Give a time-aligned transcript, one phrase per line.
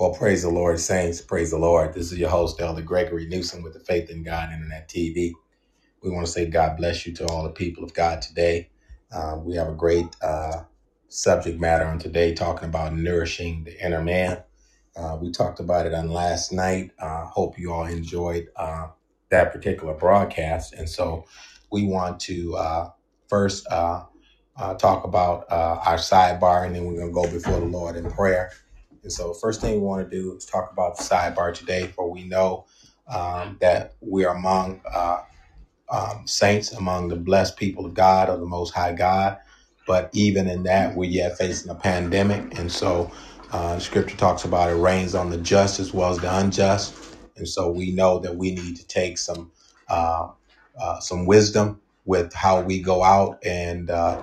[0.00, 1.20] Well, praise the Lord, saints.
[1.20, 1.92] Praise the Lord.
[1.92, 5.32] This is your host, Elder Gregory Newsom with the Faith in God Internet TV.
[6.02, 8.70] We want to say God bless you to all the people of God today.
[9.12, 10.62] Uh, we have a great uh,
[11.08, 14.42] subject matter on today talking about nourishing the inner man.
[14.96, 16.92] Uh, we talked about it on last night.
[16.98, 18.86] Uh, hope you all enjoyed uh,
[19.28, 20.72] that particular broadcast.
[20.72, 21.26] And so
[21.70, 22.90] we want to uh,
[23.28, 24.04] first uh,
[24.56, 27.96] uh, talk about uh, our sidebar, and then we're going to go before the Lord
[27.96, 28.50] in prayer.
[29.02, 32.10] And so, first thing we want to do is talk about the sidebar today, for
[32.10, 32.66] we know
[33.08, 35.20] um, that we are among uh,
[35.90, 39.38] um, saints, among the blessed people of God, of the Most High God.
[39.86, 42.58] But even in that, we're yet facing a pandemic.
[42.58, 43.12] And so,
[43.52, 46.96] uh, scripture talks about it rains on the just as well as the unjust.
[47.36, 49.52] And so, we know that we need to take some.
[49.88, 50.28] Uh,
[50.80, 54.22] uh, some wisdom with how we go out and uh,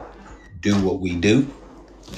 [0.59, 1.53] do what we do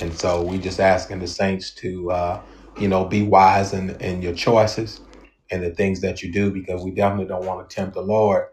[0.02, 2.42] and so we just asking the saints to, uh,
[2.78, 5.02] you know, be wise in, in your choices
[5.52, 8.48] and the things that you do, because we definitely don't want to tempt the Lord.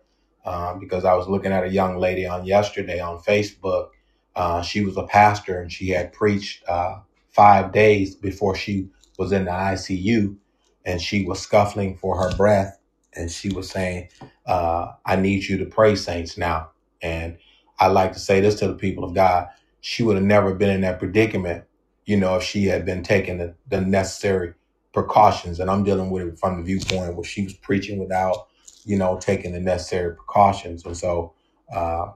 [0.44, 3.90] Um, because I was looking at a young lady on yesterday on Facebook.
[4.36, 9.32] Uh, she was a pastor and she had preached uh, five days before she was
[9.32, 10.36] in the ICU,
[10.84, 12.78] and she was scuffling for her breath,
[13.14, 14.08] and she was saying,
[14.46, 16.70] uh, "I need you to pray, saints, now."
[17.02, 17.38] And
[17.78, 19.40] I like to say this to the people of God
[19.88, 21.62] she would have never been in that predicament,
[22.06, 24.52] you know, if she had been taking the, the necessary
[24.92, 25.60] precautions.
[25.60, 28.48] And I'm dealing with it from the viewpoint where she was preaching without,
[28.84, 30.84] you know, taking the necessary precautions.
[30.84, 31.34] And so
[31.72, 32.10] uh,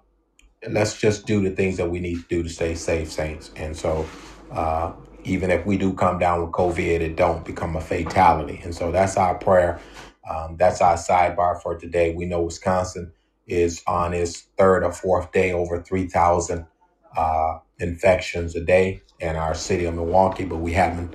[0.68, 3.52] let's just do the things that we need to do to stay safe, saints.
[3.54, 4.04] And so
[4.50, 8.60] uh, even if we do come down with COVID, it don't become a fatality.
[8.64, 9.78] And so that's our prayer.
[10.28, 12.16] Um, that's our sidebar for today.
[12.16, 13.12] We know Wisconsin
[13.46, 16.66] is on its third or fourth day over 3,000
[17.16, 21.14] uh, infections a day in our city of Milwaukee, but we happen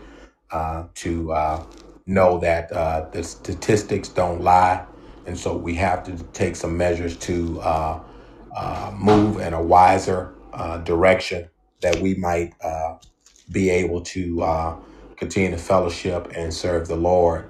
[0.51, 1.63] uh, to uh,
[2.07, 4.85] know that uh, the statistics don't lie.
[5.27, 8.00] And so we have to take some measures to uh,
[8.55, 10.34] uh, move in a wiser
[10.85, 11.50] direction
[11.81, 12.53] that we might
[13.51, 14.79] be able to
[15.17, 17.50] continue to fellowship and serve the Lord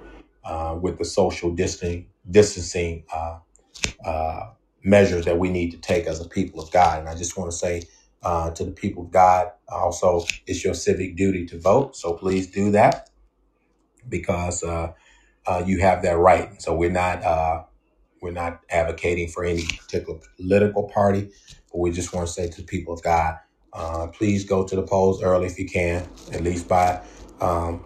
[0.82, 3.06] with the social distancing, distancing
[4.84, 7.00] measures that we need to take as a people of God.
[7.00, 7.84] And I just want to say
[8.26, 11.98] uh, to the people of God, also, it's your civic duty to vote.
[11.98, 13.10] So please do that
[14.10, 14.94] because uh,
[15.48, 16.62] uh, you have that right.
[16.62, 17.64] So we're not uh,
[18.22, 21.32] we're not advocating for any particular political party,
[21.72, 23.38] but we just want to say to the people of God,
[23.74, 27.02] uh, please go to the polls early if you can, at least by
[27.42, 27.86] um,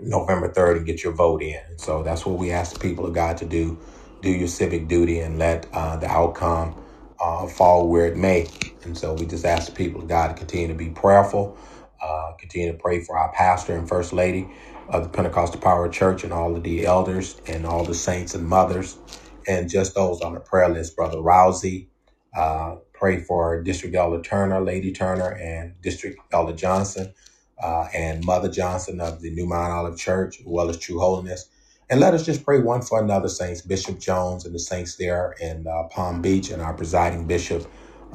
[0.00, 1.60] November 3rd and get your vote in.
[1.78, 3.80] So that's what we ask the people of God to do.
[4.22, 6.76] Do your civic duty and let uh, the outcome
[7.20, 8.52] uh, fall where it may.
[8.84, 11.58] And so we just ask the people of God to continue to be prayerful,
[12.02, 14.52] uh, continue to pray for our pastor and first lady
[14.88, 18.46] of the Pentecostal Power Church and all of the elders and all the saints and
[18.48, 18.98] mothers
[19.46, 21.88] and just those on the prayer list, Brother Rousey.
[22.36, 27.14] Uh, pray for District Elder Turner, Lady Turner, and District Elder Johnson
[27.62, 31.48] uh, and Mother Johnson of the New Mount Olive Church, as well as True Holiness.
[31.88, 35.36] And let us just pray one for another, saints, Bishop Jones and the saints there
[35.40, 37.64] in uh, Palm Beach, and our presiding bishop,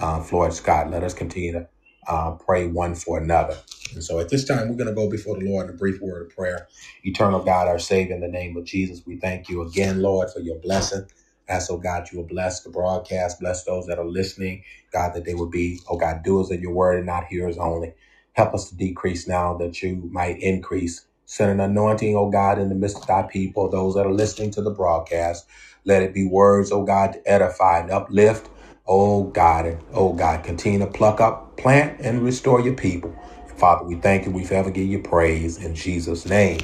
[0.01, 0.91] uh, Floyd Scott.
[0.91, 1.67] Let us continue to
[2.07, 3.57] uh, pray one for another.
[3.93, 6.01] And so at this time, we're going to go before the Lord in a brief
[6.01, 6.67] word of prayer.
[7.03, 10.41] Eternal God, our Savior, in the name of Jesus, we thank you again, Lord, for
[10.41, 11.07] your blessing.
[11.47, 15.23] Ask, oh God, you will bless the broadcast, bless those that are listening, God, that
[15.25, 17.93] they would be, oh God, doers of your word and not hearers only.
[18.33, 21.05] Help us to decrease now that you might increase.
[21.25, 24.51] Send an anointing, oh God, in the midst of thy people, those that are listening
[24.51, 25.47] to the broadcast.
[25.85, 28.49] Let it be words, oh God, to edify and uplift.
[28.87, 33.15] Oh God, and oh God, continue to pluck up, plant, and restore your people.
[33.57, 34.31] Father, we thank you.
[34.31, 36.61] We forever give you praise in Jesus' name.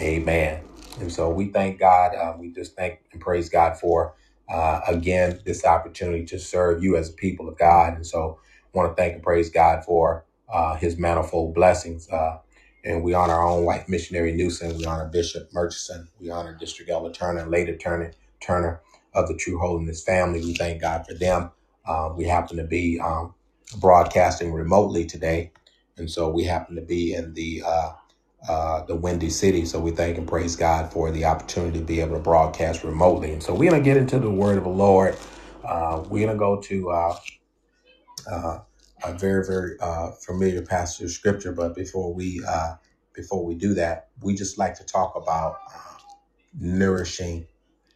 [0.00, 0.62] Amen.
[1.00, 2.14] And so we thank God.
[2.14, 4.14] Uh, we just thank and praise God for,
[4.50, 7.94] uh, again, this opportunity to serve you as a people of God.
[7.94, 8.40] And so
[8.74, 12.08] I want to thank and praise God for uh, his manifold blessings.
[12.10, 12.38] Uh,
[12.86, 14.78] and we honor our own wife, missionary Newsom.
[14.78, 16.08] We honor Bishop Murchison.
[16.20, 18.80] We honor District Elder Turner and Lady Turner, Turner
[19.14, 20.40] of the True Holiness family.
[20.40, 21.52] We thank God for them.
[21.88, 23.34] Um, we happen to be um,
[23.80, 25.52] broadcasting remotely today.
[25.98, 27.92] And so we happen to be in the uh,
[28.48, 29.66] uh, the Windy City.
[29.66, 33.32] So we thank and praise God for the opportunity to be able to broadcast remotely.
[33.32, 35.16] And so we're to get into the word of the Lord.
[35.64, 37.18] Uh, we're to go to uh,
[38.30, 38.60] uh,
[39.06, 41.52] a very, very uh, familiar passage of scripture.
[41.52, 42.76] But before we uh,
[43.14, 45.98] before we do that, we just like to talk about uh,
[46.58, 47.46] nourishing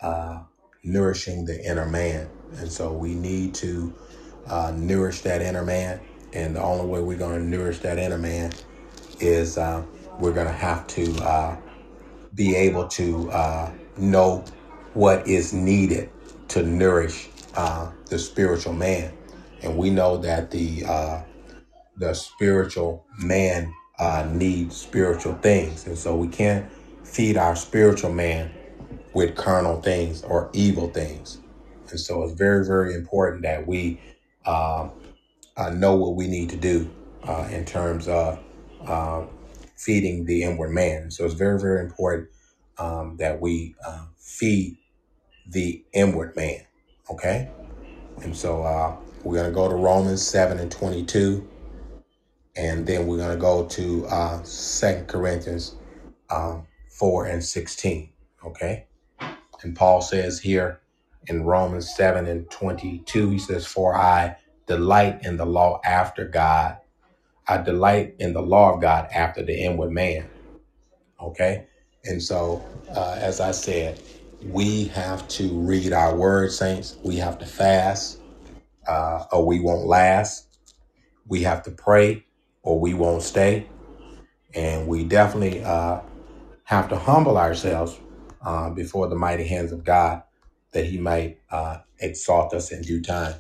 [0.01, 0.43] uh,
[0.85, 2.29] nourishing the inner man.
[2.59, 3.95] And so we need to
[4.47, 6.01] uh, nourish that inner man.
[6.33, 8.53] And the only way we're going to nourish that inner man
[9.21, 9.85] is uh,
[10.19, 11.57] we're going to have to uh,
[12.35, 14.45] be able to uh, know
[14.95, 16.11] what is needed
[16.49, 19.13] to nourish uh, the spiritual man.
[19.63, 21.23] And we know that the uh,
[21.97, 26.71] the spiritual man uh, needs spiritual things, and so we can't
[27.05, 28.51] feed our spiritual man
[29.13, 31.39] with carnal things or evil things.
[31.91, 34.01] And so it's very, very important that we
[34.47, 34.89] uh,
[35.57, 36.89] uh, know what we need to do
[37.25, 38.39] uh, in terms of
[38.87, 39.25] uh,
[39.77, 41.11] feeding the inward man.
[41.11, 42.29] So it's very, very important
[42.79, 44.79] um, that we uh, feed
[45.49, 46.61] the inward man.
[47.11, 47.51] Okay.
[48.23, 51.47] And so uh, we're going to go to Romans 7 and 22.
[52.57, 55.77] And then we're going to go to uh, 2 Corinthians
[56.31, 58.11] um, 4 and 16.
[58.47, 58.87] Okay.
[59.63, 60.81] And Paul says here
[61.27, 64.37] in Romans 7 and 22, he says, For I
[64.67, 66.79] delight in the law after God.
[67.49, 70.29] I delight in the law of God after the inward man.
[71.21, 71.67] Okay.
[72.05, 72.65] And so,
[72.95, 74.01] uh, as I said,
[74.45, 76.97] we have to read our word, saints.
[77.05, 78.20] We have to fast,
[78.89, 80.49] uh, or we won't last.
[81.27, 82.25] We have to pray,
[82.63, 83.69] or we won't stay.
[84.55, 86.01] And we definitely uh,
[86.65, 87.99] have to humble ourselves
[88.45, 90.23] uh, before the mighty hands of God
[90.73, 93.37] that He might uh, exalt us in due time.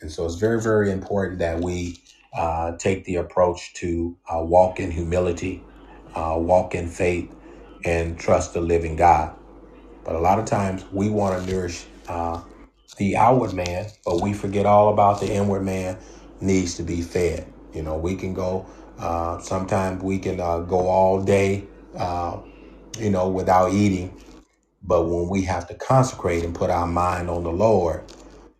[0.00, 2.02] And so it's very, very important that we
[2.34, 5.64] uh, take the approach to uh, walk in humility,
[6.14, 7.32] uh, walk in faith,
[7.84, 9.34] and trust the living God.
[10.04, 12.42] But a lot of times we want to nourish uh,
[12.98, 15.98] the outward man, but we forget all about the inward man
[16.40, 17.52] needs to be fed.
[17.72, 22.42] You know, we can go, uh, sometimes we can uh, go all day, uh,
[22.98, 24.16] you know, without eating.
[24.82, 28.04] But when we have to consecrate and put our mind on the Lord,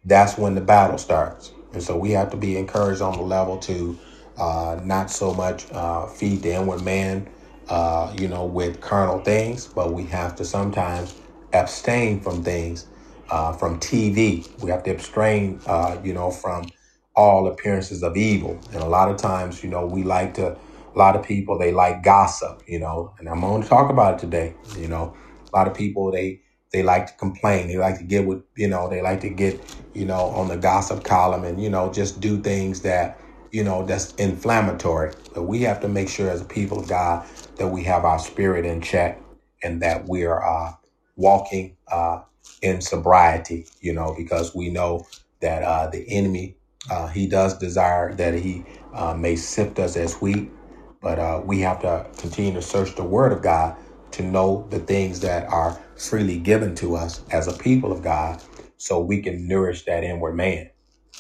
[0.04, 1.52] that's when the battle starts.
[1.72, 4.00] And so we have to be encouraged on the level to
[4.36, 7.30] uh, not so much uh, feed the inward man,
[7.68, 11.16] uh, you know, with carnal things, but we have to sometimes
[11.54, 12.88] abstain from things,
[13.30, 14.50] uh, from TV.
[14.58, 16.72] We have to abstain, uh, you know, from
[17.16, 18.66] all appearances of evil.
[18.72, 21.72] And a lot of times, you know, we like to, a lot of people, they
[21.72, 24.58] like gossip, you know, and I'm going to talk about it today.
[24.76, 25.16] You know,
[25.52, 26.42] a lot of people, they,
[26.72, 27.68] they like to complain.
[27.68, 29.62] They like to get with, you know, they like to get,
[29.94, 33.20] you know, on the gossip column and, you know, just do things that,
[33.52, 35.14] you know, that's inflammatory.
[35.34, 37.26] But we have to make sure as a people of God
[37.58, 39.24] that we have our spirit in check
[39.62, 40.72] and that we are uh,
[41.16, 42.22] walking uh,
[42.62, 45.06] in sobriety, you know, because we know
[45.40, 46.56] that uh, the enemy,
[46.90, 50.56] uh, he does desire that he uh, may sift us as wheat,
[51.02, 53.76] but uh, we have to continue to search the word of God
[54.12, 58.40] to know the things that are freely given to us as a people of God
[58.78, 60.70] so we can nourish that inward man.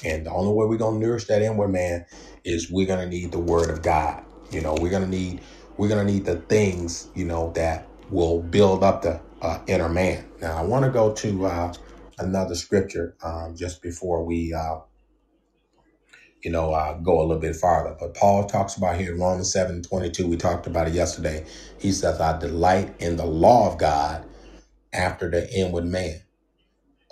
[0.04, 2.06] And the only way we're going to nourish that inward man
[2.44, 4.22] is we're going to need the word of God.
[4.50, 5.44] You know, we're going to need
[5.78, 9.90] we're going to need the things, you know, that will build up the uh, inner
[9.90, 10.26] man.
[10.42, 11.74] Now, I want to go to uh,
[12.18, 14.78] another scripture um, just before we, uh,
[16.44, 17.96] you know, uh, go a little bit farther.
[18.00, 21.46] But Paul talks about here in Romans 7 22, we talked about it yesterday.
[21.78, 24.24] He says, I delight in the law of God
[24.92, 26.22] after the inward man.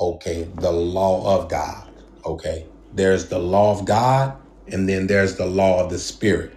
[0.01, 1.91] Okay, the law of God.
[2.27, 4.37] Okay, there's the law of God,
[4.69, 6.55] and then there's the law of the Spirit.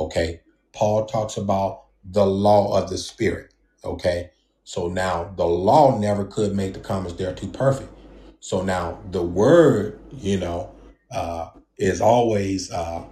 [0.00, 0.40] Okay,
[0.74, 3.54] Paul talks about the law of the Spirit.
[3.84, 4.30] Okay,
[4.64, 7.92] so now the law never could make the comments there too perfect.
[8.40, 10.72] So now the word, you know,
[11.12, 13.04] uh, is always uh,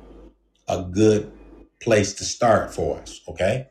[0.68, 1.32] a good
[1.82, 3.20] place to start for us.
[3.28, 3.66] Okay,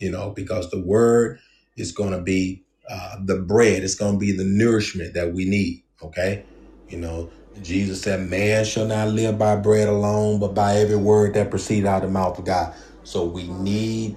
[0.00, 1.38] you know, because the word
[1.76, 5.46] is going to be uh, the bread, it's going to be the nourishment that we
[5.46, 5.84] need.
[6.02, 6.44] Okay,
[6.88, 7.30] you know,
[7.62, 11.86] Jesus said, Man shall not live by bread alone, but by every word that proceed
[11.86, 12.74] out of the mouth of God.
[13.04, 14.16] So we need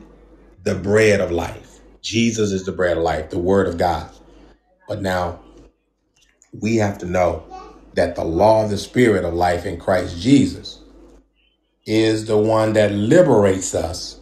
[0.63, 1.66] the bread of life.
[2.07, 4.09] Jesus is the bread of life, the word of God.
[4.87, 5.41] But now
[6.53, 7.43] we have to know
[7.95, 10.81] that the law of the spirit of life in Christ Jesus
[11.85, 14.21] is the one that liberates us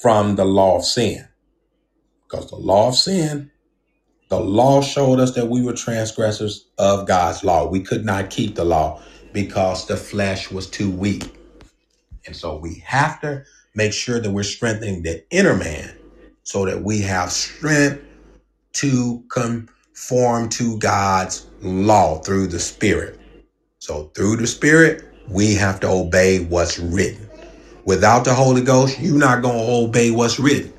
[0.00, 1.26] from the law of sin.
[2.22, 3.50] Because the law of sin,
[4.28, 7.68] the law showed us that we were transgressors of God's law.
[7.68, 9.02] We could not keep the law
[9.32, 11.34] because the flesh was too weak.
[12.24, 13.42] And so we have to
[13.78, 15.94] make sure that we're strengthening the inner man
[16.44, 18.04] so that we have strength
[18.74, 23.20] to conform to God's law through the Spirit.
[23.80, 27.30] So through the Spirit, we have to obey what's written.
[27.84, 30.74] Without the Holy Ghost, you're not going to obey what's written.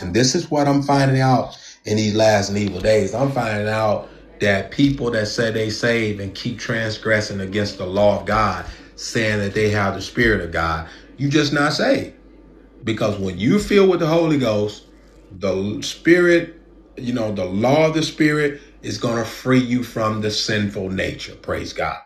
[0.00, 3.14] And this is what I'm finding out in these last and evil days.
[3.14, 8.20] I'm finding out that people that say they save and keep transgressing against the law
[8.20, 12.17] of God, saying that they have the Spirit of God, you just not saved.
[12.84, 14.82] Because when you fill with the Holy Ghost
[15.30, 16.62] The spirit,
[16.96, 20.90] you know, the law of the spirit is going to free you from the sinful
[20.90, 21.36] nature.
[21.36, 21.98] Praise God.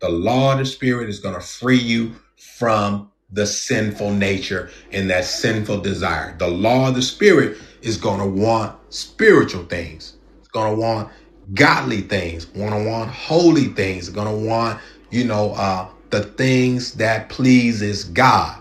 [0.00, 5.10] The law of the spirit is going to free you from the sinful nature and
[5.10, 6.36] that sinful desire.
[6.38, 10.16] The law of the spirit is going to want spiritual things.
[10.40, 11.10] It's going to want
[11.54, 16.94] godly things, want to want holy things, going to want, you know, uh, the things
[16.94, 18.60] that pleases God.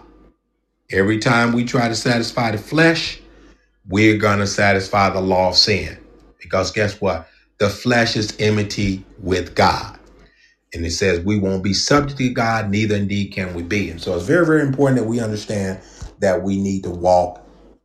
[0.93, 3.19] Every time we try to satisfy the flesh,
[3.89, 5.97] we're going to satisfy the law of sin.
[6.39, 7.27] Because guess what?
[7.57, 9.97] The flesh is enmity with God.
[10.71, 13.89] And it says we won't be subject to God, neither indeed can we be.
[13.89, 15.81] And so it's very, very important that we understand
[16.19, 17.43] that we need to walk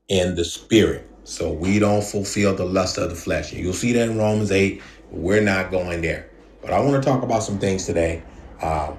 [0.08, 1.08] in the spirit.
[1.24, 3.52] So we don't fulfill the lust of the flesh.
[3.52, 4.82] And you'll see that in Romans 8.
[5.10, 6.28] We're not going there.
[6.60, 8.22] But I want to talk about some things today.
[8.60, 8.92] Uh,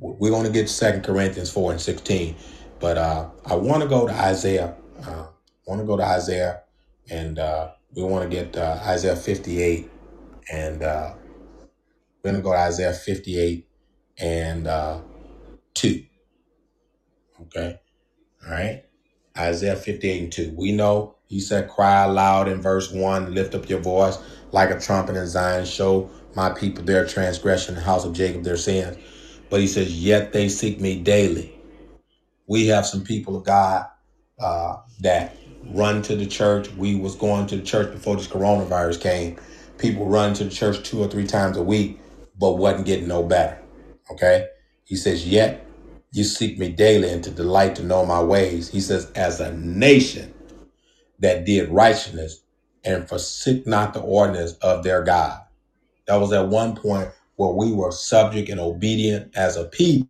[0.00, 2.34] we're going to get to Second Corinthians 4 and 16.
[2.80, 4.76] But uh, I want to go to Isaiah.
[5.04, 5.28] Uh, I
[5.66, 6.62] want to go to Isaiah.
[7.10, 9.90] And uh, we want to get uh, Isaiah 58.
[10.52, 11.14] And uh,
[12.22, 13.68] we're going to go to Isaiah 58
[14.18, 15.00] and uh,
[15.74, 16.04] 2.
[17.42, 17.80] Okay.
[18.44, 18.84] All right.
[19.38, 20.54] Isaiah 58 and 2.
[20.56, 24.18] We know he said, Cry aloud in verse 1, lift up your voice
[24.52, 28.56] like a trumpet in Zion, show my people their transgression, the house of Jacob their
[28.56, 28.96] sins.
[29.50, 31.55] But he says, Yet they seek me daily.
[32.46, 33.86] We have some people of God
[34.40, 35.36] uh, that
[35.72, 36.70] run to the church.
[36.72, 39.38] We was going to the church before this coronavirus came.
[39.78, 42.00] People run to the church two or three times a week,
[42.38, 43.58] but wasn't getting no better.
[44.10, 44.48] Okay.
[44.84, 45.66] He says, Yet
[46.12, 48.70] you seek me daily and to delight to know my ways.
[48.70, 50.34] He says, As a nation
[51.20, 52.42] that did righteousness
[52.84, 55.40] and forsook not the ordinance of their God.
[56.08, 60.08] That was at one point where we were subject and obedient as a people.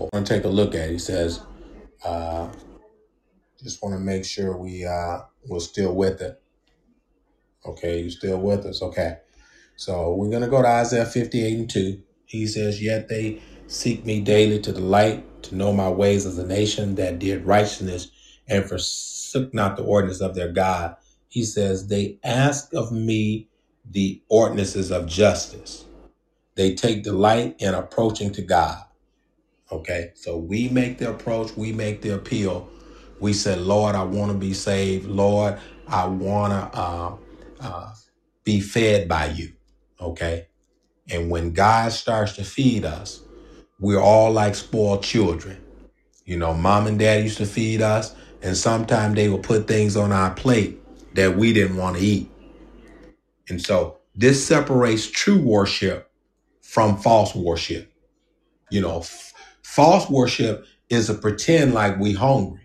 [0.00, 0.92] Going to take a look at it.
[0.92, 1.40] He says,
[2.04, 2.50] uh,
[3.62, 6.40] just want to make sure we, uh, we're still with it.
[7.66, 8.00] Okay.
[8.02, 8.82] You still with us?
[8.82, 9.18] Okay.
[9.76, 12.02] So we're to go to Isaiah 58 and 2.
[12.26, 16.46] He says, Yet they seek me daily to delight, to know my ways as a
[16.46, 18.10] nation that did righteousness
[18.48, 20.96] and forsook not the ordinance of their God.
[21.28, 23.48] He says, They ask of me
[23.90, 25.86] the ordinances of justice.
[26.56, 28.84] They take delight in approaching to God.
[29.72, 30.12] Okay.
[30.14, 32.68] So we make the approach, we make the appeal.
[33.20, 35.06] We said, Lord, I want to be saved.
[35.06, 35.58] Lord,
[35.88, 37.16] I want to uh,
[37.60, 37.94] uh,
[38.44, 39.52] be fed by you.
[40.00, 40.48] Okay.
[41.10, 43.22] And when God starts to feed us,
[43.80, 45.58] we're all like spoiled children.
[46.26, 49.96] You know, mom and dad used to feed us, and sometimes they would put things
[49.96, 50.80] on our plate
[51.14, 52.30] that we didn't want to eat.
[53.48, 56.10] And so this separates true worship
[56.62, 57.92] from false worship.
[58.70, 59.04] You know,
[59.70, 62.60] false worship is a pretend like we hungry.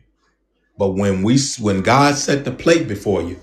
[0.78, 3.40] But when we when God set the plate before you,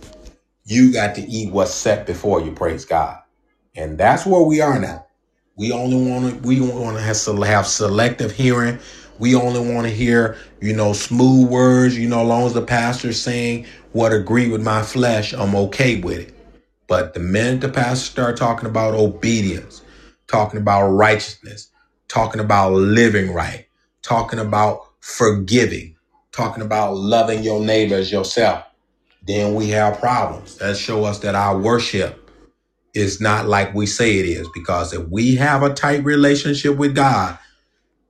[0.64, 3.20] you got to eat what's set before you, praise God.
[3.76, 5.06] And that's where we are now.
[5.56, 7.16] We only want to we want to have,
[7.46, 8.80] have selective hearing.
[9.20, 11.96] We only want to hear, you know, smooth words.
[11.96, 16.00] You know, as long as the pastor's saying what agree with my flesh, I'm okay
[16.00, 16.34] with it.
[16.88, 19.82] But the minute the pastor start talking about obedience,
[20.26, 21.68] talking about righteousness,
[22.12, 23.66] talking about living right,
[24.02, 25.96] talking about forgiving,
[26.30, 28.64] talking about loving your neighbor as yourself,
[29.26, 30.56] then we have problems.
[30.58, 32.30] That show us that our worship
[32.92, 34.46] is not like we say it is.
[34.52, 37.38] Because if we have a tight relationship with God,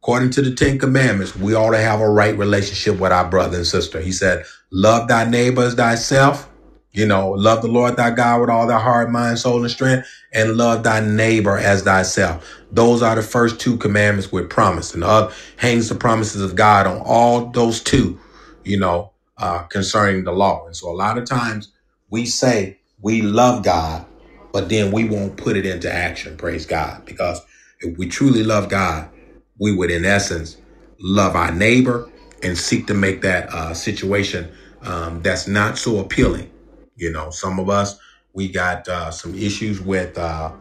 [0.03, 3.59] according to the Ten Commandments, we ought to have a right relationship with our brother
[3.59, 4.01] and sister.
[4.01, 6.49] He said, Love thy neighbor as thyself.
[6.91, 10.09] You know, love the Lord thy God with all thy heart, mind, soul, and strength,
[10.33, 12.62] and love thy neighbor as thyself.
[12.73, 14.95] Those are the first two commandments with promise.
[14.95, 18.19] And the other hangs the promises of God on all those two,
[18.65, 20.67] you know, uh, concerning the law.
[20.67, 21.73] And so a lot of times
[22.11, 24.07] we say we love God,
[24.53, 26.39] but then we won't put it into action.
[26.39, 27.05] Praise God.
[27.05, 27.43] Because
[27.81, 29.11] if we truly love God,
[29.59, 30.57] we would, in essence,
[31.01, 32.11] love our neighbor
[32.43, 34.51] and seek to make that uh, situation
[34.83, 36.51] um, that's not so appealing.
[36.97, 37.99] You know, some of us,
[38.33, 40.53] we got uh, some issues with uh,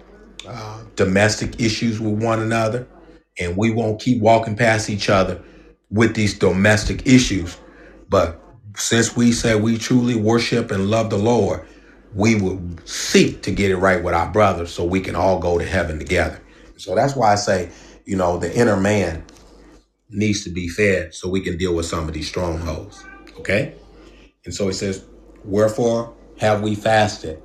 [0.95, 2.88] domestic issues with one another,
[3.39, 5.41] and we won't keep walking past each other
[5.91, 7.57] with these domestic issues.
[8.10, 8.41] But
[8.77, 11.65] since we say we truly worship and love the Lord,
[12.15, 15.60] we will seek to get it right with our brothers so we can all go
[15.60, 16.41] to heaven together.
[16.77, 17.71] So that's why I say,
[18.05, 19.25] you know, the inner man
[20.10, 23.05] needs to be fed so we can deal with some of these strongholds.
[23.39, 23.75] Okay?
[24.45, 25.05] And so it says,
[25.45, 27.41] Wherefore have we fasted?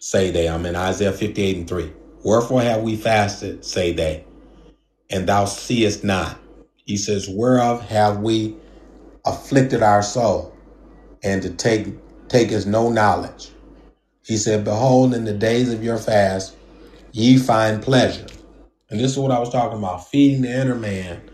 [0.00, 0.48] say they.
[0.48, 1.92] I'm in Isaiah 58 and 3.
[2.26, 4.24] Wherefore have we fasted, say they,
[5.10, 6.36] and thou seest not.
[6.84, 8.56] He says, Whereof have we
[9.24, 10.52] afflicted our soul,
[11.22, 11.86] and to take
[12.26, 13.52] take no knowledge.
[14.24, 16.56] He said, Behold, in the days of your fast,
[17.12, 18.26] ye find pleasure.
[18.90, 21.30] And this is what I was talking about feeding the inner man.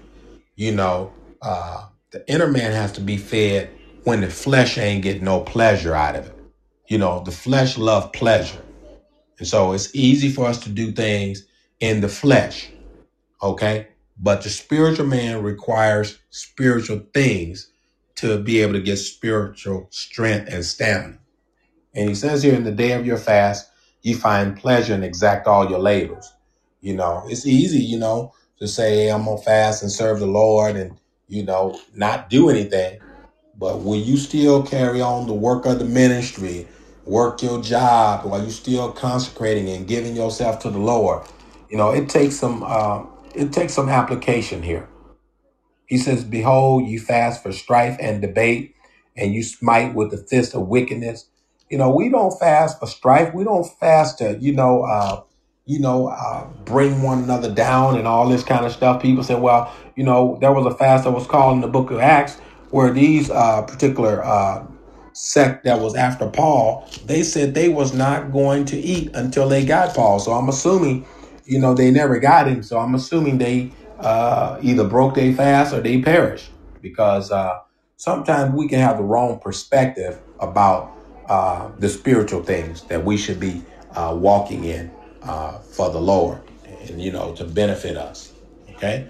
[0.56, 3.70] You know, uh, the inner man has to be fed
[4.04, 6.38] when the flesh ain't getting no pleasure out of it.
[6.86, 8.62] You know, the flesh love pleasure.
[9.38, 11.44] And so it's easy for us to do things
[11.80, 12.70] in the flesh.
[13.42, 13.88] Okay.
[14.18, 17.70] But the spiritual man requires spiritual things
[18.16, 21.18] to be able to get spiritual strength and stamina.
[21.94, 23.68] And he says here, in the day of your fast,
[24.02, 26.32] you find pleasure and exact all your labors.
[26.80, 30.26] You know, it's easy, you know, to say, I'm going to fast and serve the
[30.26, 30.98] Lord and,
[31.28, 33.00] you know, not do anything.
[33.56, 36.66] But will you still carry on the work of the ministry,
[37.04, 41.26] work your job while you still consecrating and giving yourself to the Lord?
[41.70, 43.04] You know, it takes some, uh,
[43.34, 44.88] it takes some application here.
[45.86, 48.74] He says, Behold, you fast for strife and debate,
[49.16, 51.26] and you smite with the fist of wickedness.
[51.70, 53.34] You know, we don't fast for strife.
[53.34, 55.22] We don't fast to, you know, uh,
[55.66, 59.02] you know, uh, bring one another down and all this kind of stuff.
[59.02, 61.90] People say, well, you know, there was a fast that was called in the book
[61.90, 62.36] of Acts
[62.70, 64.66] where these uh, particular uh,
[65.12, 69.64] sect that was after Paul, they said they was not going to eat until they
[69.64, 70.20] got Paul.
[70.20, 71.06] So I'm assuming,
[71.44, 72.62] you know, they never got him.
[72.62, 77.58] So I'm assuming they uh, either broke their fast or they perished because uh,
[77.96, 80.94] sometimes we can have the wrong perspective about
[81.28, 86.42] uh, the spiritual things that we should be uh, walking in uh, for the Lord
[86.64, 88.34] and, you know, to benefit us.
[88.70, 89.08] Okay.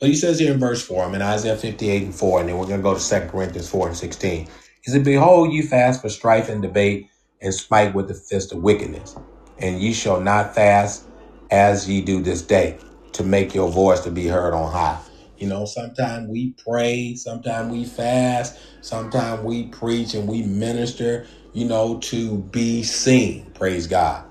[0.00, 2.58] But he says here in verse 4, I'm in Isaiah 58 and 4, and then
[2.58, 4.48] we're going to go to 2 Corinthians 4 and 16.
[4.84, 7.10] He said, Behold, you fast for strife and debate
[7.42, 9.18] and smite with the fist of wickedness,
[9.58, 11.08] and ye shall not fast
[11.50, 12.80] as ye do this day
[13.14, 15.02] to make your voice to be heard on high.
[15.38, 21.66] You know, sometimes we pray, sometimes we fast, sometimes we preach and we minister, you
[21.66, 23.52] know, to be seen.
[23.54, 24.26] Praise God.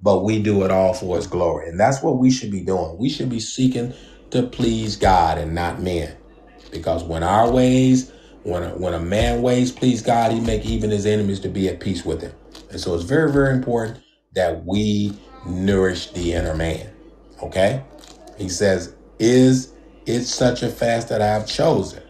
[0.00, 1.68] But we do it all for his glory.
[1.68, 2.98] And that's what we should be doing.
[2.98, 3.94] We should be seeking
[4.30, 6.18] to please God and not men.
[6.70, 8.12] Because when our ways,
[8.44, 11.68] when a, when a man ways please God, he make even his enemies to be
[11.68, 12.32] at peace with him.
[12.70, 14.00] And so it's very, very important
[14.34, 16.90] that we nourish the inner man.
[17.42, 17.82] Okay?
[18.38, 19.72] He says, Is
[20.06, 22.02] it such a fast that I have chosen?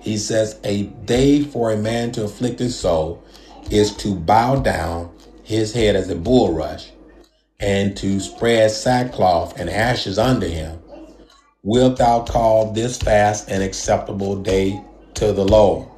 [0.00, 3.22] He says, A day for a man to afflict his soul
[3.70, 5.12] is to bow down
[5.42, 6.90] his head as a bulrush
[7.60, 10.78] and to spread sackcloth and ashes under him.
[11.68, 14.82] Wilt thou call this fast an acceptable day
[15.16, 15.88] to the Lord?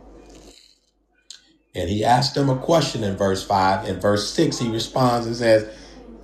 [1.76, 3.88] And he asked them a question in verse 5.
[3.88, 5.72] In verse 6, he responds and says,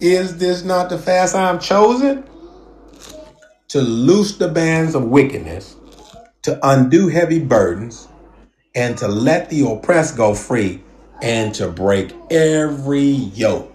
[0.01, 2.25] Is this not the fast I am chosen?
[3.69, 5.77] to loose the bands of wickedness,
[6.43, 8.09] to undo heavy burdens,
[8.75, 10.83] and to let the oppressed go free,
[11.23, 13.75] and to break every yoke.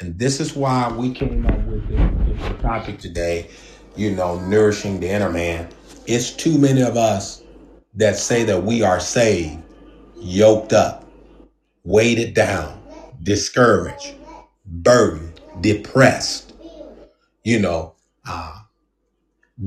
[0.00, 3.50] And this is why we came up with this, topic today,
[3.96, 5.68] you know, nourishing the inner man.
[6.06, 7.42] It's too many of us
[7.94, 9.58] that say that we are saved,
[10.16, 11.08] yoked up,
[11.84, 12.80] weighted down,
[13.22, 14.14] discouraged,
[14.66, 16.54] burdened, depressed,
[17.44, 17.94] you know,
[18.26, 18.60] uh,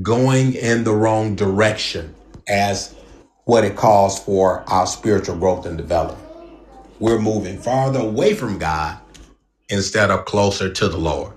[0.01, 2.15] going in the wrong direction
[2.47, 2.95] as
[3.45, 6.21] what it calls for our spiritual growth and development.
[6.99, 8.99] We're moving farther away from God
[9.69, 11.34] instead of closer to the Lord.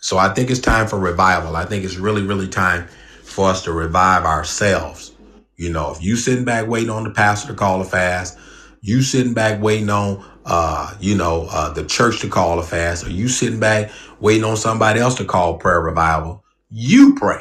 [0.00, 1.56] So I think it's time for revival.
[1.56, 2.88] I think it's really, really time
[3.24, 5.12] for us to revive ourselves.
[5.56, 8.38] You know, if you sitting back waiting on the pastor to call a fast,
[8.82, 13.06] you sitting back waiting on, uh, you know, uh, the church to call a fast,
[13.06, 17.40] or you sitting back waiting on somebody else to call prayer revival, you pray.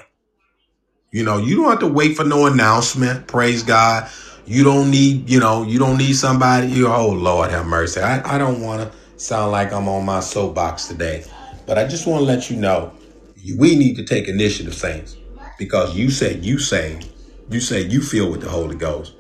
[1.11, 3.27] You know, you don't have to wait for no announcement.
[3.27, 4.09] Praise God.
[4.45, 6.67] You don't need, you know, you don't need somebody.
[6.67, 8.01] You, oh Lord, have mercy.
[8.01, 11.23] I, I don't want to sound like I'm on my soapbox today,
[11.65, 12.93] but I just want to let you know
[13.57, 15.17] we need to take initiative, saints,
[15.59, 16.99] because you said you say,
[17.49, 19.13] you say you feel with the Holy Ghost.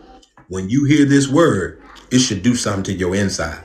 [0.47, 1.81] When you hear this word,
[2.11, 3.63] it should do something to your inside.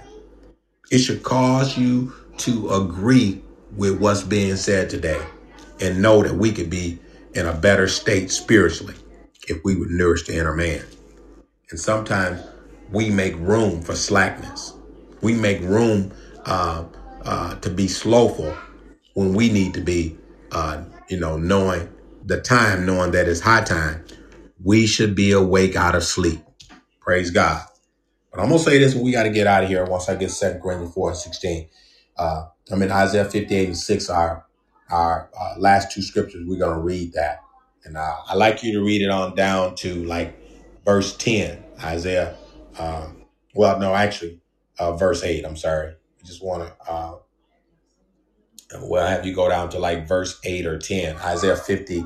[0.91, 3.43] It should cause you to agree
[3.77, 5.21] with what's being said today
[5.81, 6.99] and know that we could be
[7.35, 8.95] in a better state spiritually
[9.49, 10.85] if we would nourish the inner man.
[11.71, 12.43] And sometimes
[12.91, 14.75] we make room for slackness.
[15.23, 16.13] We make room
[16.45, 16.85] uh,
[17.25, 18.57] uh, to be slowful
[19.15, 20.17] when we need to be,
[20.53, 21.89] uh, you know, knowing
[22.25, 24.05] the time, knowing that it's high time.
[24.63, 26.41] We should be awake out of sleep.
[27.01, 27.65] Praise God.
[28.31, 30.31] But I'm to say this we got to get out of here once I get
[30.31, 31.69] 2 Corinthians 4 and 16.
[32.17, 34.47] Uh, I mean, Isaiah 58 and 6 are
[34.91, 36.45] our uh, last two scriptures.
[36.47, 37.41] We're to read that.
[37.85, 40.39] And uh, i like you to read it on down to like
[40.85, 42.37] verse 10, Isaiah.
[42.79, 44.41] Um, well, no, actually,
[44.79, 45.45] uh, verse 8.
[45.45, 45.95] I'm sorry.
[45.95, 46.91] I just want to,
[48.79, 52.05] well, have you go down to like verse 8 or 10, Isaiah 50,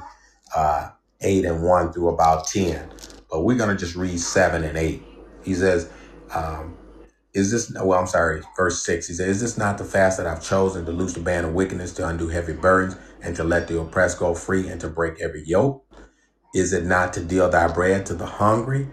[0.54, 2.90] uh, 8 and 1 through about 10.
[3.30, 5.02] But we're going to just read 7 and 8.
[5.42, 5.90] He says,
[6.34, 6.76] um,
[7.34, 9.08] is this, well, I'm sorry, verse 6.
[9.08, 11.52] He says, Is this not the fast that I've chosen to loose the band of
[11.52, 15.20] wickedness, to undo heavy burdens, and to let the oppressed go free, and to break
[15.20, 15.84] every yoke?
[16.54, 18.86] Is it not to deal thy bread to the hungry,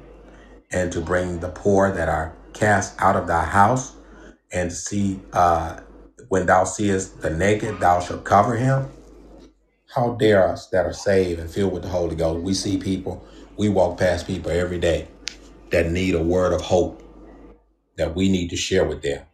[0.71, 3.95] and to bring the poor that are cast out of thy house,
[4.51, 5.81] and to see, uh,
[6.31, 8.87] when thou seest the naked, thou shalt cover him?
[9.93, 12.41] How dare us that are saved and filled with the Holy Ghost?
[12.41, 15.09] We see people, we walk past people every day
[15.71, 17.03] that need a word of hope
[17.97, 19.25] that we need to share with them.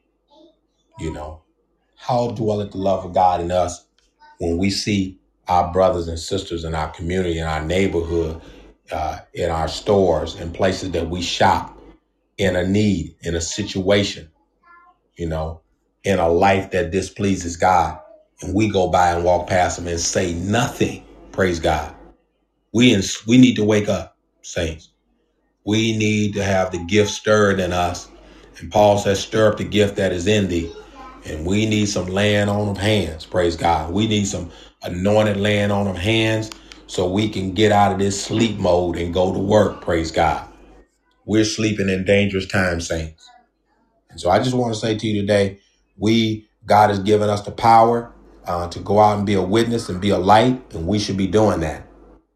[0.99, 1.43] You know,
[1.97, 3.85] how dwelleth the love of God in us
[4.39, 8.41] when we see our brothers and sisters in our community, in our neighborhood,
[8.91, 11.77] uh, in our stores, in places that we shop,
[12.39, 14.31] in a need, in a situation,
[15.17, 15.61] you know,
[16.07, 17.99] in a life that displeases God.
[18.43, 21.05] And we go by and walk past them and say nothing.
[21.33, 21.95] Praise God.
[22.73, 24.91] We, in, we need to wake up, saints.
[25.65, 28.05] We need to have the gift stirred in us
[28.59, 30.71] and Paul says, stir up the gift that is in thee.
[31.25, 33.25] And we need some laying on of hands.
[33.25, 33.93] Praise God.
[33.93, 34.51] We need some
[34.83, 36.51] anointed laying on of hands
[36.87, 39.81] so we can get out of this sleep mode and go to work.
[39.81, 40.47] Praise God.
[41.25, 43.29] We're sleeping in dangerous times, saints.
[44.11, 45.59] And so I just want to say to you today,
[45.97, 48.11] we, God has given us the power
[48.45, 51.17] uh, to go out and be a witness and be a light, and we should
[51.17, 51.83] be doing that.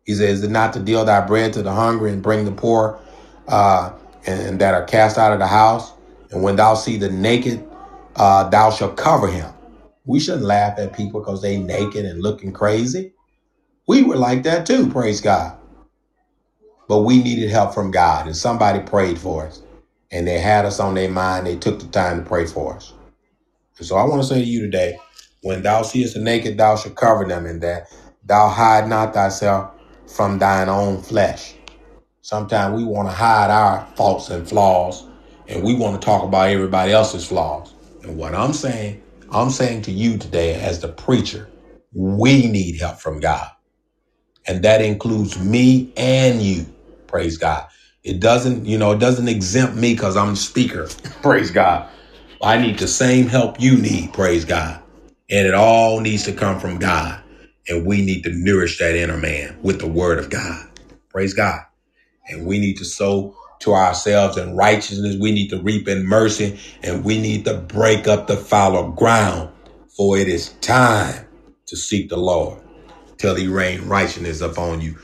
[0.05, 2.51] He says, Is it not to deal thy bread to the hungry and bring the
[2.51, 2.99] poor
[3.47, 3.93] uh,
[4.25, 5.93] and that are cast out of the house
[6.31, 7.65] and when thou see the naked,
[8.15, 9.51] uh, thou shalt cover him.
[10.05, 13.13] We shouldn't laugh at people because they naked and looking crazy.
[13.87, 15.57] We were like that too, praise God.
[16.87, 19.61] But we needed help from God and somebody prayed for us.
[20.11, 21.47] And they had us on their mind.
[21.47, 22.93] They took the time to pray for us.
[23.81, 24.99] And so I want to say to you today,
[25.43, 27.87] when thou seest the naked, thou shalt cover them in that
[28.25, 29.73] thou hide not thyself
[30.15, 31.55] from thine own flesh.
[32.21, 35.05] Sometimes we want to hide our faults and flaws
[35.47, 37.73] and we want to talk about everybody else's flaws.
[38.03, 41.49] And what I'm saying, I'm saying to you today as the preacher,
[41.93, 43.49] we need help from God.
[44.47, 46.67] And that includes me and you.
[47.07, 47.67] Praise God.
[48.03, 50.87] It doesn't, you know, it doesn't exempt me because I'm the speaker.
[51.23, 51.89] praise God.
[52.43, 54.13] I need the same help you need.
[54.13, 54.81] Praise God.
[55.29, 57.21] And it all needs to come from God.
[57.69, 60.67] And we need to nourish that inner man with the word of God.
[61.09, 61.61] Praise God.
[62.29, 65.17] And we need to sow to ourselves in righteousness.
[65.19, 69.51] We need to reap in mercy and we need to break up the fallow ground
[69.97, 71.27] for it is time
[71.67, 72.61] to seek the Lord
[73.17, 74.97] till he rain righteousness upon you.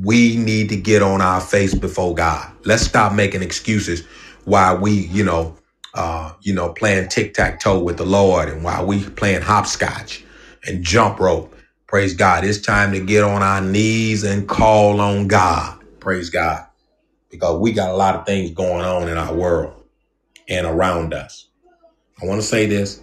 [0.00, 2.52] We need to get on our face before God.
[2.64, 4.04] Let's stop making excuses
[4.44, 5.56] while we, you know,
[5.94, 10.24] uh, you know, playing tic-tac-toe with the Lord and while we playing hopscotch
[10.66, 11.54] and jump rope.
[11.88, 12.44] Praise God.
[12.44, 15.80] It's time to get on our knees and call on God.
[16.00, 16.66] Praise God
[17.30, 19.84] because we got a lot of things going on in our world
[20.48, 21.48] and around us.
[22.22, 23.02] I want to say this.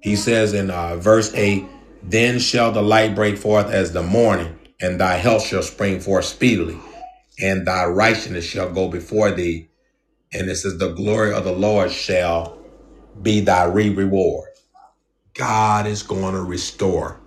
[0.00, 1.64] He says in uh, verse 8,
[2.02, 6.26] Then shall the light break forth as the morning, and thy health shall spring forth
[6.26, 6.78] speedily,
[7.40, 9.68] and thy righteousness shall go before thee.
[10.34, 12.58] And it says, The glory of the Lord shall
[13.22, 14.50] be thy re reward.
[15.34, 17.20] God is going to restore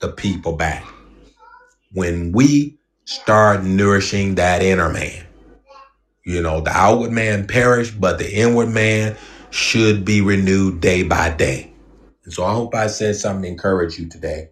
[0.00, 0.84] the people back.
[1.92, 5.26] When we start nourishing that inner man,
[6.24, 9.16] you know, the outward man perish, but the inward man
[9.50, 11.72] should be renewed day by day.
[12.24, 14.50] And so I hope I said something to encourage you today.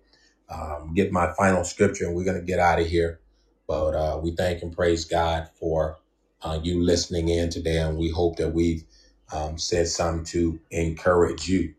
[0.50, 3.20] Um, get my final scripture and we're going to get out of here.
[3.68, 5.98] But uh, we thank and praise God for
[6.44, 7.78] uh, you listening in today.
[7.78, 8.84] And we hope that we've
[9.32, 11.74] um, said something to encourage you.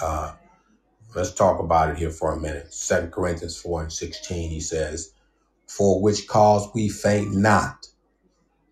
[0.00, 0.34] Uh,
[1.14, 2.72] let's talk about it here for a minute.
[2.74, 5.12] Second Corinthians 4 and 16, he says,
[5.68, 7.86] For which cause we faint not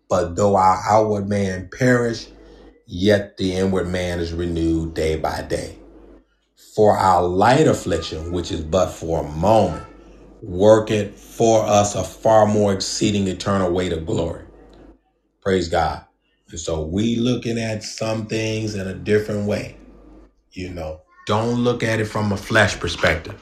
[0.09, 2.27] but though our outward man perish,
[2.85, 5.77] yet the inward man is renewed day by day.
[6.75, 9.85] For our light affliction, which is but for a moment,
[10.43, 14.43] worketh for us a far more exceeding eternal weight of glory.
[15.41, 16.05] Praise God.
[16.51, 19.77] And so we looking at some things in a different way.
[20.51, 23.41] You know, don't look at it from a flesh perspective.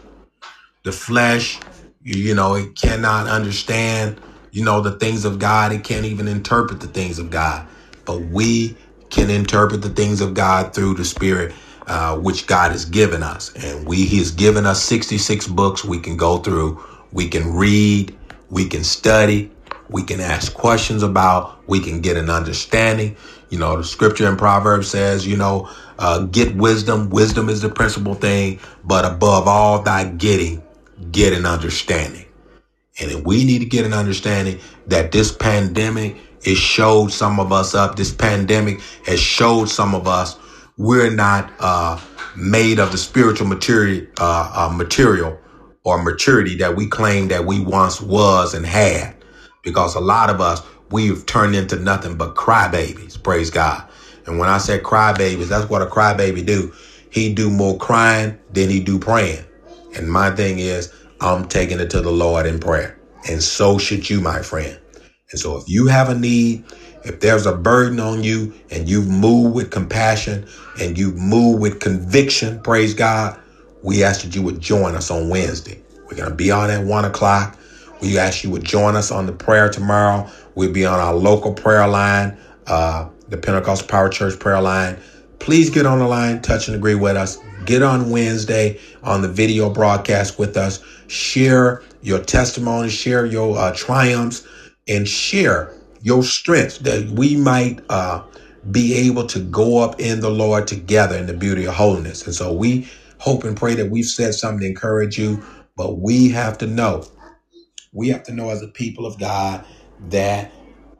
[0.83, 1.59] The flesh,
[2.03, 5.71] you, you know, it cannot understand you know, the things of God.
[5.71, 7.67] It can't even interpret the things of God.
[8.05, 8.77] But we
[9.11, 11.53] can interpret the things of God through the Spirit
[11.87, 13.53] uh, which God has given us.
[13.55, 18.15] And we, He has given us 66 books we can go through, we can read,
[18.49, 19.51] we can study,
[19.89, 23.15] we can ask questions about, we can get an understanding.
[23.49, 25.69] You know, the scripture in Proverbs says, you know,
[25.99, 27.09] uh, get wisdom.
[27.09, 30.63] Wisdom is the principal thing, but above all thy getting,
[31.11, 32.25] get an understanding.
[32.99, 37.75] And we need to get an understanding that this pandemic it showed some of us
[37.75, 37.95] up.
[37.95, 40.37] This pandemic has showed some of us
[40.77, 41.99] we're not uh,
[42.35, 45.37] made of the spiritual material, uh, uh, material
[45.83, 49.15] or maturity that we claim that we once was and had.
[49.63, 53.21] Because a lot of us, we've turned into nothing but crybabies.
[53.21, 53.87] Praise God.
[54.25, 56.73] And when I say crybabies, that's what a crybaby do.
[57.09, 59.43] He do more crying than he do praying.
[59.95, 62.99] And my thing is, I'm taking it to the Lord in prayer.
[63.29, 64.79] And so should you, my friend.
[65.31, 66.65] And so if you have a need,
[67.03, 70.47] if there's a burden on you and you move with compassion
[70.79, 73.39] and you move with conviction, praise God,
[73.83, 75.81] we ask that you would join us on Wednesday.
[76.05, 77.57] We're going to be on at one o'clock.
[78.01, 80.29] We ask you would join us on the prayer tomorrow.
[80.55, 84.99] We'll be on our local prayer line, uh, the Pentecostal Power Church prayer line.
[85.39, 87.37] Please get on the line, touch and agree with us.
[87.65, 90.83] Get on Wednesday on the video broadcast with us.
[91.07, 94.45] Share your testimony, share your uh, triumphs,
[94.87, 98.23] and share your strengths that we might uh,
[98.69, 102.25] be able to go up in the Lord together in the beauty of holiness.
[102.25, 102.87] And so we
[103.21, 105.43] hope and pray that we've said something to encourage you,
[105.77, 107.05] but we have to know,
[107.93, 109.65] we have to know as a people of God
[110.09, 110.51] that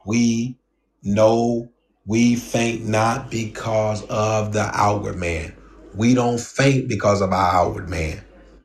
[0.06, 0.58] we
[1.04, 1.72] know
[2.08, 5.56] we faint not because of the outward man.
[5.96, 8.22] We don't faint because of our outward man.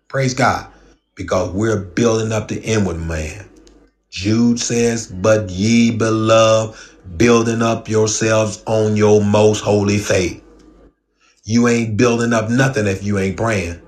[0.09, 0.71] Praise God.
[1.17, 3.49] Because we're building up the inward man.
[4.11, 6.79] Jude says, But ye beloved,
[7.19, 10.43] building up yourselves on your most holy faith.
[11.47, 13.81] You ain't building up nothing if you ain't praying.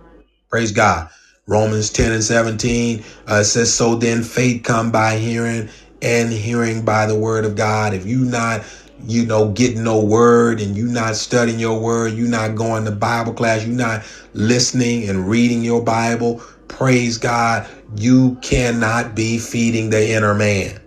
[0.51, 1.11] Praise God.
[1.49, 5.71] Romans 10 and 17 uh, says, So then faith come by hearing
[6.03, 7.94] and hearing by the word of God.
[7.94, 8.64] If you not,
[9.07, 12.92] you know, getting no word and you not studying your word, you not going to
[12.92, 19.90] Bible class, you not listening and reading your Bible, praise God, you cannot be feeding
[19.90, 20.81] the inner man.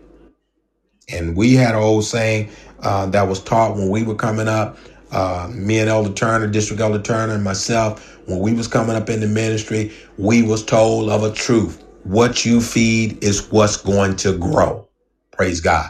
[1.10, 4.78] And we had an old saying uh, that was taught when we were coming up.
[5.12, 9.10] Uh, me and Elder Turner, District Elder Turner, and myself, when we was coming up
[9.10, 11.84] in the ministry, we was told of a truth.
[12.04, 14.88] What you feed is what's going to grow.
[15.32, 15.90] Praise God.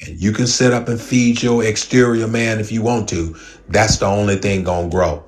[0.00, 3.36] And you can sit up and feed your exterior man if you want to.
[3.68, 5.24] That's the only thing gonna grow.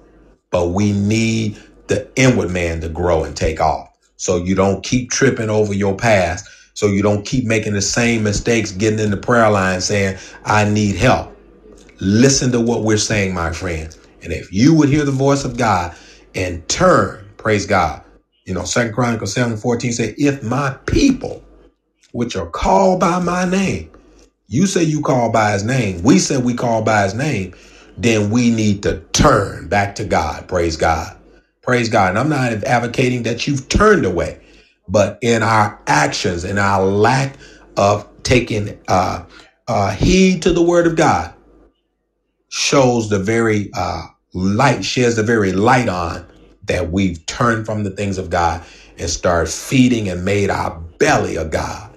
[0.50, 3.88] But we need the inward man to grow and take off.
[4.16, 6.48] So you don't keep tripping over your past.
[6.74, 10.64] So you don't keep making the same mistakes, getting in the prayer line saying, I
[10.68, 11.33] need help.
[12.00, 13.98] Listen to what we're saying, my friends.
[14.22, 15.96] And if you would hear the voice of God
[16.35, 18.02] and turn, praise God.
[18.46, 21.44] You know, Second Chronicles 7 14 say, if my people,
[22.12, 23.90] which are called by my name,
[24.48, 27.54] you say you call by his name, we say we call by his name,
[27.96, 30.48] then we need to turn back to God.
[30.48, 31.16] Praise God.
[31.62, 32.11] Praise God.
[32.11, 34.40] And I'm not advocating that you've turned away,
[34.88, 37.37] but in our actions, in our lack
[37.76, 39.24] of taking uh,
[39.68, 41.35] uh, heed to the word of God,
[42.54, 46.24] shows the very uh, light, shares the very light on
[46.66, 48.64] that we've turned from the things of God
[48.96, 51.92] and started feeding and made our belly a God.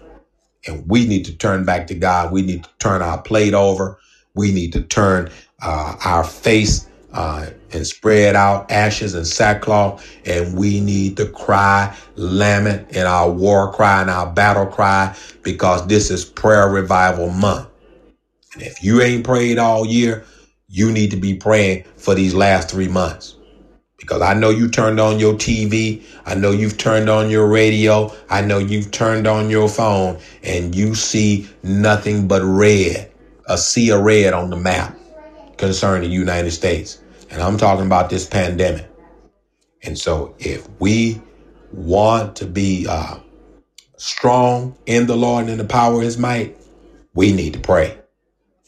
[0.65, 2.31] And we need to turn back to God.
[2.31, 3.99] We need to turn our plate over.
[4.33, 5.29] We need to turn
[5.61, 10.03] uh, our face uh, and spread out ashes and sackcloth.
[10.25, 15.85] And we need to cry, lament in our war cry and our battle cry because
[15.85, 17.69] this is prayer revival month.
[18.55, 20.25] And if you ain't prayed all year,
[20.77, 23.35] you need to be praying for these last three months.
[23.97, 26.03] Because I know you turned on your TV.
[26.23, 28.15] I know you've turned on your radio.
[28.29, 33.11] I know you've turned on your phone and you see nothing but red,
[33.47, 34.95] a sea of red on the map
[35.57, 37.01] concerning the United States.
[37.31, 38.87] And I'm talking about this pandemic.
[39.81, 41.19] And so if we
[41.71, 43.17] want to be uh,
[43.97, 46.55] strong in the Lord and in the power of his might,
[47.15, 47.97] we need to pray.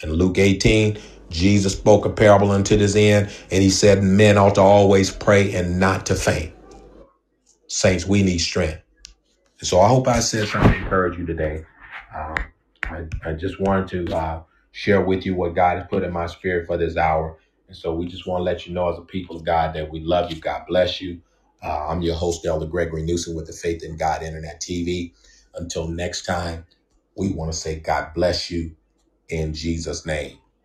[0.02, 0.98] In Luke 18,
[1.30, 5.54] Jesus spoke a parable unto this end, and he said, Men ought to always pray
[5.54, 6.54] and not to faint.
[7.68, 8.82] Saints, we need strength.
[9.60, 11.66] And so I hope I said something to encourage you today.
[12.16, 12.36] Um,
[12.86, 16.26] I, I, just wanted to uh, share with you what God has put in my
[16.26, 17.38] spirit for this hour.
[17.68, 19.92] And so we just want to let you know, as a people of God, that
[19.92, 20.42] we love you.
[20.42, 21.22] God bless you.
[21.62, 25.14] Uh, I'm your host, Elder Gregory Newsom, with the Faith in God Internet TV.
[25.54, 26.66] Until next time,
[27.16, 28.76] we want to say God bless you
[29.28, 30.39] in Jesus' name.